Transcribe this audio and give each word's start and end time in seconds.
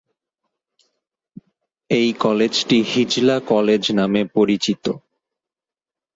এই 1.89 2.09
কলেজটি 2.19 2.77
"হিজলা 2.91 3.37
কলেজ" 3.47 3.83
নামে 3.91 4.21
পরিচিত। 4.35 4.85